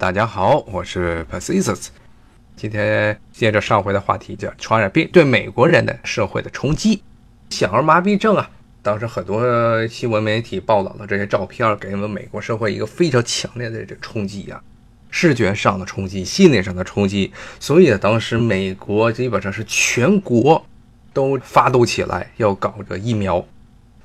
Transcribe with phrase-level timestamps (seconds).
[0.00, 1.88] 大家好，我是 Pacisus。
[2.56, 7.02] 今天接着上回的话题，叫传染病对美国人的社会的冲击。
[7.50, 8.48] 小儿麻痹症啊，
[8.80, 14.58] 当时很多新闻媒体报道的这些照片，给我们美国社会一个非常强烈的这冲击呀，
[15.10, 17.30] 视觉上的冲击，心理上的冲击。
[17.58, 20.64] 所以当时美国基本上是全国
[21.12, 23.44] 都发动起来要搞这个疫苗。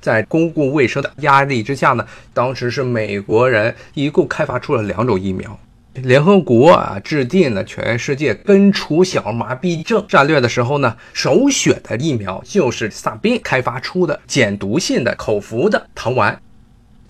[0.02, 5.58] 在公共卫生的压力之下呢，当时是美国人一共开发出了两种疫苗。
[6.02, 16.40] 联合国啊制定了全世界根除小儿麻痹症战略的时候呢，首选的疫苗就是萨宾开发出的减毒性的口服的糖丸。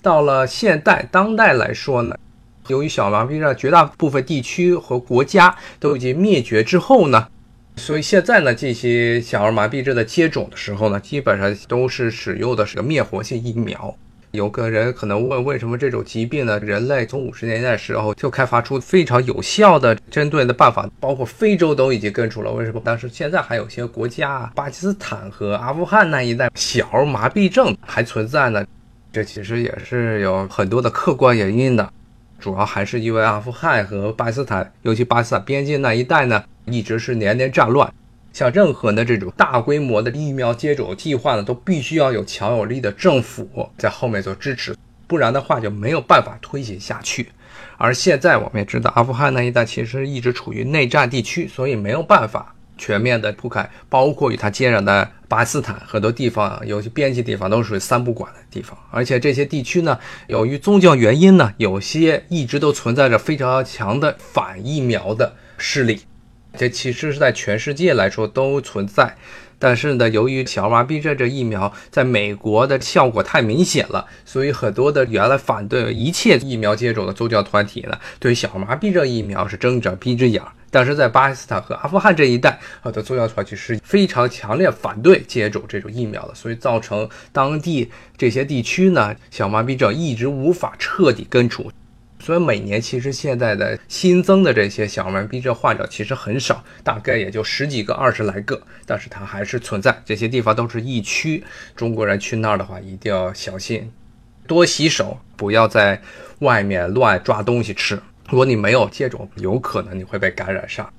[0.01, 2.17] 到了现代当代来说呢，
[2.69, 7.27] 由于小儿麻痹症绝大部分地区和国家都已经灭绝之后呢，
[7.77, 13.97] 所以现在呢，这些小儿麻痹症的接种的时候呢，基本上都是使用的是个灭活性疫苗。
[14.37, 16.59] 有个人可能问，为什么这种疾病呢？
[16.61, 22.53] 人类从五十年代时候就开发出非常有效的针对的办法，包括非洲都已经根除了。
[22.53, 22.81] 为什么？
[22.85, 28.65] 但是现在还有些国家，巴基斯坦和阿富汗那一带小儿麻痹症还存在呢？
[29.11, 31.91] 这其实也是有很多的客观原因的，
[32.39, 37.91] 主要还是因为阿富汗和巴基斯坦，尤其巴基斯坦边境那一带呢，一直是年年战乱。
[38.37, 47.31] 像任何的这种大规模的疫苗接种计划呢，都必须要有强有力的政府在后面做支持，不然的话就没有办法推行下去。
[47.79, 58.77] 而现在我们也知道，阿富汗那一带其实一直处于内战地区，所以没有办法全面的铺开，包括与它接壤的巴基斯坦很多地方，有些边境地方都属于三不管的地方。
[58.91, 66.03] 而且这些地区呢，由于宗教原因呢，有些一直都存在着非常强的反疫苗的势力。
[66.57, 69.15] 这其实是在全世界来说都存在，
[69.59, 80.43] 但是呢，由于小儿麻痹症这疫苗在美国的效果太明显了，所以很多的原来反对一切疫苗接种的宗教团体呢，对小儿麻痹症疫苗是睁一只闭一只眼。
[80.69, 91.71] 但是在巴基斯坦和阿富汗这一带，很多宗教团体是非常强烈反对接种这种疫苗的，所以造成当地这些地区呢，小麻痹症一直无法彻底根除。
[92.27, 99.97] 所以每年其实现在的新增的这些小儿麻痹症患者其实很少，大概也就十几个、二十来个，但是它还是存在。
[100.05, 101.45] 这些地方都是疫区，
[101.77, 103.93] 中国人去那儿的话一定要小心，
[104.45, 106.03] 多洗手，不要在
[106.41, 107.95] 外面乱抓东西吃。
[108.29, 110.93] 如果你没有接种，有可能你会被感染上。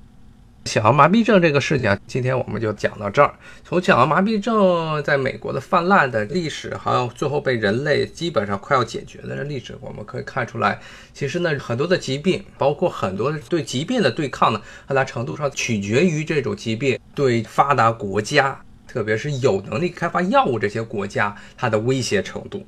[0.64, 3.34] 小儿麻痹症这个事情，今天我们就讲到这儿。
[3.64, 10.78] 从小儿麻痹症在美国的泛滥的历史，还有最后被人类基本上快要解决的历史，我们可以看出来，
[11.14, 22.62] 其实呢，很多的疾病，包括很多对疾病的对抗呢，很大程度上取决于这种疾病对发达国家，特别是有能力开发药物这些国家它的威胁程度。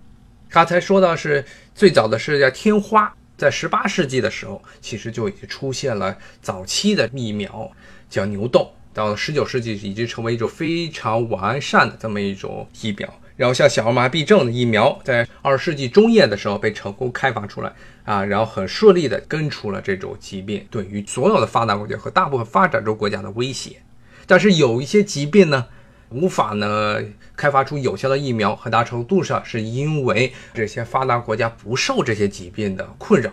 [0.48, 3.14] 刚才说到是最早的是叫天花。
[3.40, 7.72] 在十八世纪的时候，其实就已经出现了早期的疫苗，
[8.10, 8.70] 叫牛痘。
[8.92, 13.08] 到了十九世纪，已经成为一种非常完善的这么一种疫苗。
[13.38, 17.72] 然后像小儿麻痹症的疫苗，在二十世纪中叶的时候被成功开发出来
[18.04, 23.80] 啊，然后很顺利的根除了这种疾病对于所有的发达国家和大部分发展中国家的威胁。
[24.26, 25.64] 但是有一些疾病呢？
[26.10, 26.98] 无法呢
[27.36, 33.30] 开发出有效的疫苗，很大程度上是因为这些发达国家不受这些疾病的困扰。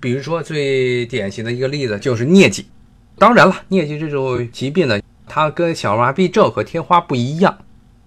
[0.00, 2.66] 比如说最典型的一个例子就是疟疾。
[3.18, 7.58] 当然了，疟疾这种疾病呢，它跟小儿麻痹症和天花不一样。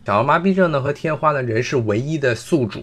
[0.05, 2.81] 小儿麻痹症呢和天花呢，人是唯一的宿主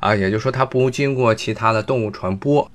[0.00, 2.70] 啊，也就是说它不经过其他的动物传播。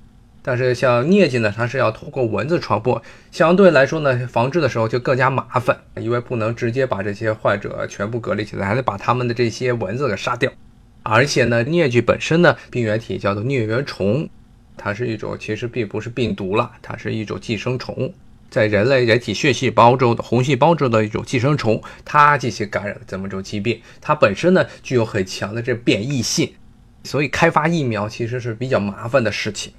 [0.48, 3.04] 但是像疟疾呢，它是要通过蚊子传播，
[3.34, 10.50] 相对来说呢，防治的时候就更加麻烦，因为不能直接把这些患者全部隔离起来，还得把他们的这些蚊子给杀掉。
[11.04, 14.30] 而且呢，疟疾本身呢，病原体叫做疟原虫，
[14.78, 18.14] 它是一种其实并不是病毒了，它是一种寄生虫，
[18.50, 26.54] 在人类人体血细胞中的红细胞中的一种寄生虫，它进行感染这么种疾病，它本身呢具有很强的这变异性，
[27.04, 29.74] 所以开发疫苗其实是比较麻烦的事情。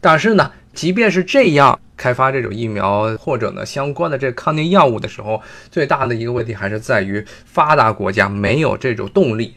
[0.00, 9.54] 但是呢，即便是这样，开发这种疫苗或者呢相关的这抗病药物的时候，最大的一个问题还是在于发达国家没有这种动力，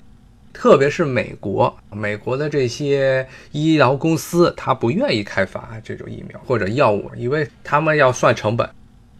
[0.51, 8.67] 特别是美国，美国的这些医疗公司，他不愿意开发这种疫苗或者药物，因为他们要算成本。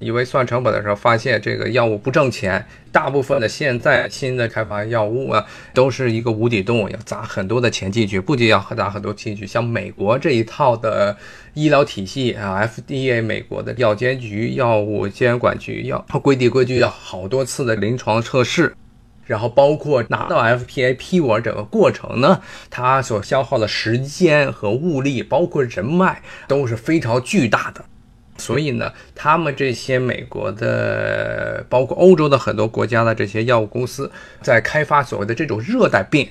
[0.02, 11.16] 以为算成本的时候，发现这个药物不挣钱，大部分的现在新的开发药物啊，都是一个无底洞，要砸很多的钱进去，不仅要砸很多进去，像美国这一套的
[11.54, 18.76] 医疗体系啊，FDA 美国的药监局、药物监管局要规定规矩，要好多次的临床测试，
[19.28, 27.86] 然后包括拿到 FPA 批文整个过程呢，它所消耗的时间和物力，包括人脉，都是非常巨大的。
[28.42, 34.12] 所以呢，他们这些美国的，包括欧洲的很多国家的这些药物公司，
[34.42, 36.28] 在开发所谓的这种热带病，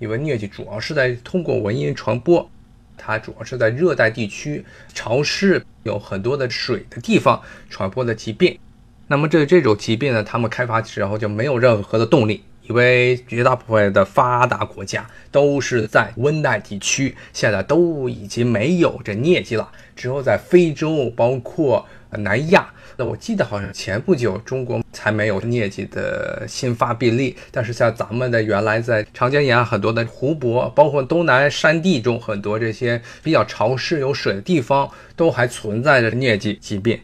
[0.00, 2.50] 因为疟疾主要是在通过蚊蝇传播，
[2.96, 7.40] 它主要是在热带地区、潮湿、有很多的水的地方
[7.70, 8.58] 传播的疾病。
[9.06, 12.42] 那么这这种疾病呢，他们开发时候就没有任何的动力。
[12.68, 19.68] 因为绝大部分的发达国家都是在温带地区，现在都已经没有这疟疾了。
[19.96, 27.34] 只有在非洲，包括南亚，那我记得好像前不久中国才没有疟疾的新发病例。
[27.50, 37.00] 但是像咱们的原来在长江沿岸很多的湖泊，包括东南山地中很多这些比较潮湿有水的地方，都还存在着疟疾疾病。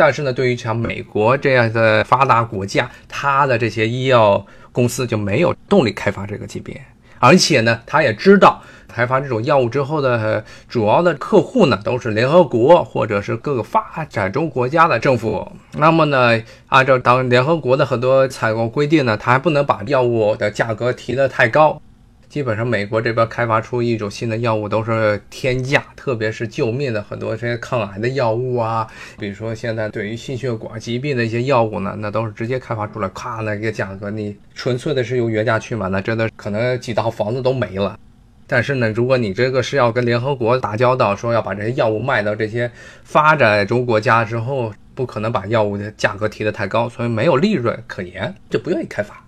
[0.00, 4.46] 但是呢，对于像美国这样的发达国家，它的这些医药。
[4.72, 6.80] 公司就没有动力开发这个级别，
[7.18, 15.50] 而且呢，他也知道开发这种药物之后的主要的客户呢，都是联合国或者是各个发展中国家的政府。
[15.72, 21.82] 那么呢，按照当联合国的很多采购规定呢，他还不能把药物的价格提得太高。
[22.30, 28.86] 基本上，美国这边开发出一种新的药物都是天价，特别是救命的很多这些抗癌的药物啊，
[29.18, 37.98] 比如说现在对于心血管疾病的一些药物呢，那都是直接开发出来，咔，那个价格你纯粹的是用原价去买，那真的可能几套房子都没了。
[38.46, 42.70] 但是呢，如果你这个是要跟联合国打交道，说要把这些药物卖到这些
[43.02, 49.20] 发展中国家之后，不可能把药物的价格提得太高，所以没有利润可言，就不愿意开发。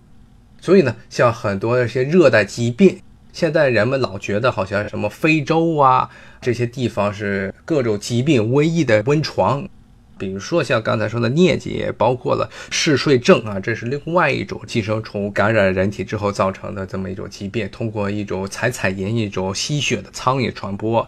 [0.62, 3.00] 所以呢，像很多一些热带疾病，
[3.32, 6.08] 现在人们老觉得好像什么非洲啊
[6.40, 9.68] 这些地方是各种疾病瘟疫的温床，
[10.16, 21.04] 比如说像刚才说的疟疾，包括了嗜睡症啊，这是另外一种寄生虫感染人体之后造成的这么一种疾病，通过一种采采蝇一种吸血的苍蝇传播，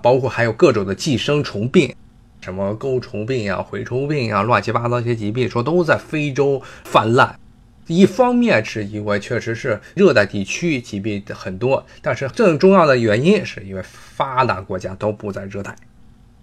[0.00, 1.94] 包括还有各种的寄生虫病，
[2.40, 7.38] 什么钩虫病啊、蛔虫病啊，乱七八糟一些疾病，说都在非洲泛滥。
[7.86, 15.76] 一方面是因为确实是热带地区疾病很多，但是更重要的原因是因为发达国家都不在热带，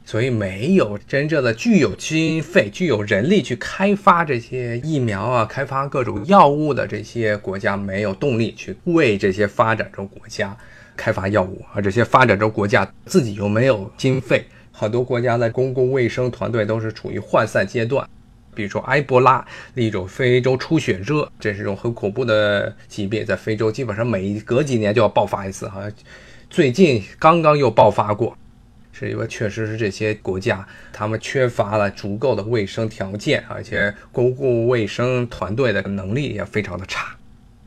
[0.05, 10.55] 所以没有真正的具有经费、具有人力去开发这些疫苗啊、开发各种药物的这些国家没有动力去为这些发展中国家
[10.95, 18.07] 开发药物，而这些发展中国家自己又没有经费，很多国家的公共卫生团队都是处于涣散阶段。
[18.62, 19.44] 比如说埃博拉，
[19.74, 25.92] 一种非洲出血热，这是一种很恐怖的疾病，在非洲基本上每隔几年就要爆发一次，好像
[26.48, 28.38] 最近刚刚又爆发过，
[28.92, 30.63] 是因为确实是这些国家
[30.94, 37.16] 他们缺乏了足够的卫生条件，而且公共卫生团队的能力也非常的差。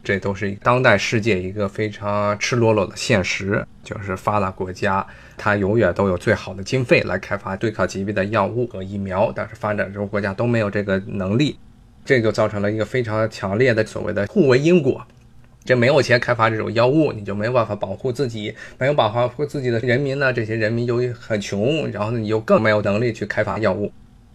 [0.04, 5.04] 这都是当代世界一个非常赤裸裸的现实，就是发达国家
[5.36, 11.56] 它永远都有最好的经费来开发对抗疾病的药物和疫苗，但是发展中国家都没有这个能力，
[12.04, 15.04] 这就造成了一个非常强烈的所谓的互为因果。
[15.64, 20.30] 这没有钱开发这种药物，你就没有办法保护自己，没有保护自己的人民呢？
[20.30, 23.90] 这些人民由于很穷，然后呢，你又更没有能力去开发药物，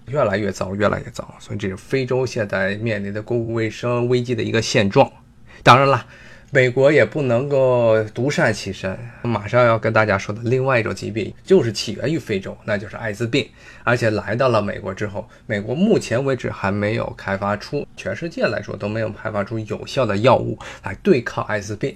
[0.07, 1.35] 越来越糟，越来越糟。
[1.37, 5.07] 所以这是非洲现在面临的公共卫生危机的一个现状。
[5.63, 6.05] 当然了，
[6.51, 8.97] 美国也不能够独善其身。
[9.21, 13.47] 马上要跟大家说的另外一种疾病，就是起源于非洲，那就是艾滋病。
[13.83, 21.95] 而且来到了美国之后，美国目前为止还没有开发出，全世界来说都没有开发出有效的药物来对抗艾滋病。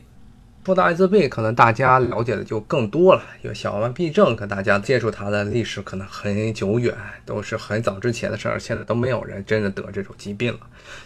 [0.66, 10.60] 说到艾滋病，可能大家了解的就更多了，因为小儿麻痹症跟大家接触它的历史可能很久远，都是很早之前的事儿，现在都没有人真的得这种疾病了。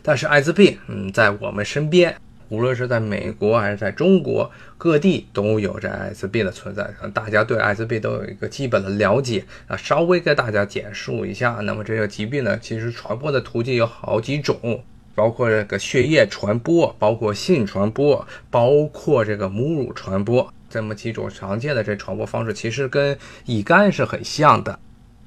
[0.03, 2.15] 但是艾滋病，嗯，在我们身边。
[2.49, 6.89] 无论是在美国还是在中国各地，都有着艾滋病的存在。
[7.13, 11.59] 大家对艾滋病都有一个基本的了解啊，稍微给大家简述一下。
[11.63, 24.79] 那么这个疾病呢，其实传播的途径有好几种，包括这个血液传播，包括性传播，包括这个母乳传播，这么几种常见的这传播方式，其实跟乙肝是很像的。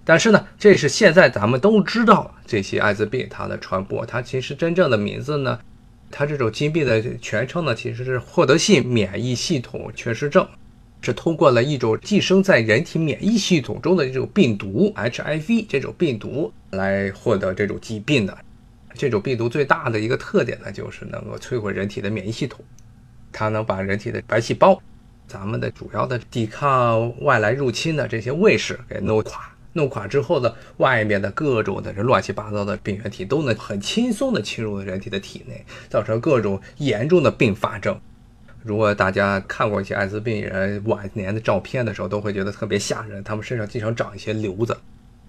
[0.05, 5.61] 但是呢，这是现在咱们都知道这些艾滋病它的传播，它其实真正的名字呢？
[6.11, 10.47] 它这种疾病的全称呢，其实是获得性免疫系统缺失症，
[11.01, 18.37] 是通过了一种寄生在人体免疫系统中的这种病毒 HIV 这种病毒来获得这种疾病的。
[18.95, 22.63] 这种病毒最大的一个特点呢，就是能够摧毁人体的免疫系统，
[23.33, 24.83] 它能把人体的白细胞，
[25.29, 38.01] 咱们的主要的抵抗外来入侵的这些卫士给弄垮，弄垮之后呢，外面的各种的这乱七八糟的病原体都能很轻松的侵入人体的体内，造成各种严重的并发症。
[38.63, 44.77] 如果大家看过一些艾滋病人晚年的照片的时候，都会觉得特别吓人，他们身上经常长一些瘤子，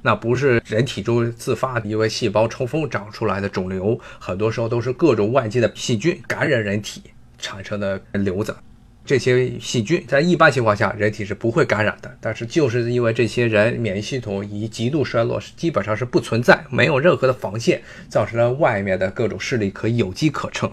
[0.01, 7.03] 那不是人体中自发因为细胞抽风长出来的肿瘤，很多时候都是各种外界的细菌感染人体
[7.37, 8.55] 产生的瘤子。
[9.03, 20.71] 这些细菌在一般情况下人体是不会感染的，但是就是因为这些人免疫系统已极度衰落，是基本上是不存在，没有任何的防线，造成了外面的各种势力可以有机可乘。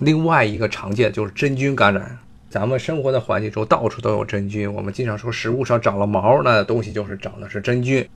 [0.00, 2.18] 另外一个常见就是真菌感染，
[2.50, 8.06] 咱们生活的环境中到处都有真菌，我们经常说食物上长了毛，那东西就是长的是真菌。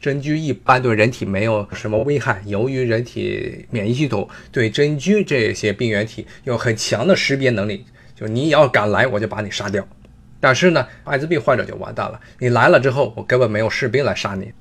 [0.00, 7.86] 真菌一般对人体没有什么危害，由于人体免疫系统对真菌这些病原体有很强的识别能力。
[8.14, 9.86] 就你要敢来，我就把你杀掉。
[10.40, 12.20] 但是呢，艾滋病患者就完蛋了。
[12.38, 14.52] 你来了之后，我根本没有士兵来杀你。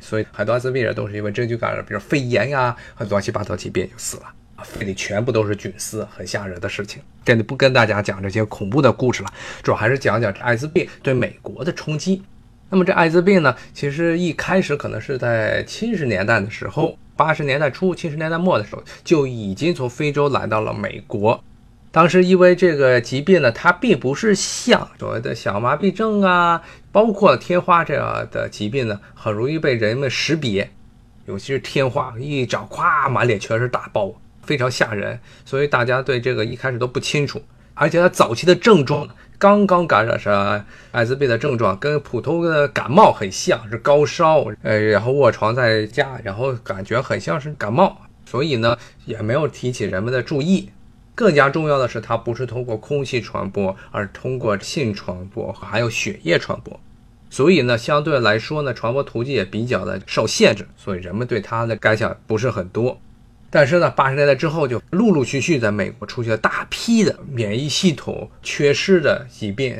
[0.00, 4.22] 所以很多艾滋病人都是因为真菌感染，比如肺炎呀，很乱七八糟疾病就死了，
[4.64, 7.02] 肺里全部都是菌丝，很吓人的事情。
[7.24, 12.22] 这里不跟大家讲这些恐怖的故事了，主要还是讲讲这艾滋病对美国的冲击。
[12.68, 21.42] 那么这艾滋病呢，其实一开始可能是在七十年代的时候，八十年代初、七十年代末的时候，就已经从非洲来到了美国。
[21.92, 30.70] 当时因为这个疾病呢，它并不是像所谓的小麻痹症啊，包括天花这样的疾病呢，很容易被人们识别，
[31.26, 37.42] 尤其是天花，一长咵满脸全是大包，非常吓人，所以大家对这个一开始都不清楚。
[37.74, 39.06] 而且它早期的症状，
[39.38, 50.70] 刚刚感染上艾滋病的症状，跟普通的感冒很像，是高烧，呃，然后卧床在家，然后感觉很像是感冒，所以呢，也没有提起人们的注意。
[51.22, 56.80] 更加重要的是，它不是通过空气传播，而通过性传播，还有血液传播。
[57.30, 63.00] 所以呢，相对来说呢，传播途径也比较的受限制，所以人们对它的感想不是很多。
[63.50, 69.76] 但是呢，八十年代之后，就陆陆续续在美国出现了大批的免疫系统缺失的疾病，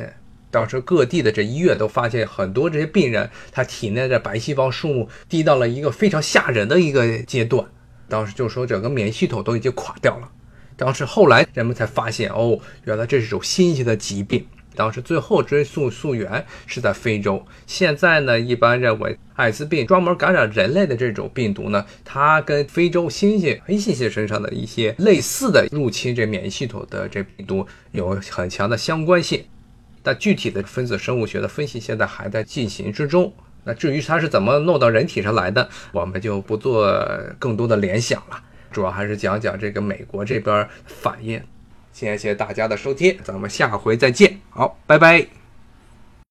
[0.49, 7.67] 当时各地的这医院都发现很多这些病人，他体内的白细胞数目低到了一个非常吓人的一个阶段。
[8.07, 10.29] 当时就说整个免疫系统都已经垮掉了。
[10.75, 14.45] 当时后来人们才发现，哦，原来这是种新型的疾病。
[14.75, 17.45] 当时最后追溯溯源是在非洲。
[17.67, 29.45] 现在呢，一般认为艾滋病专门感染人类的这种病毒呢，它跟非洲猩猩、黑猩猩身上的一些类似的入侵这免疫系统的这病毒有很强的相关性。
[30.01, 33.31] 但具体的分子生物学的分析现在还在进行之中。
[33.63, 36.99] 那至于它是怎么弄到人体上来的，我们就不做
[37.37, 38.41] 更多的联想了。
[38.73, 41.41] 主要还是讲讲这个美国这边反应。
[41.93, 44.35] 谢谢大家的收听，咱们下回再见。
[44.49, 45.42] 好，拜拜。